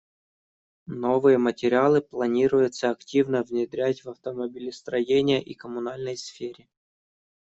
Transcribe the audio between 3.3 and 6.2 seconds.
внедрять в автомобилестроении и коммунальной